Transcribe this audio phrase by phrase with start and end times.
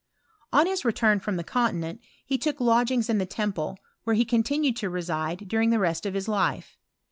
[0.51, 4.25] On his return from the continent, he took lodg ings in the Temple, where he
[4.25, 6.75] continued to reside during the rest of his life.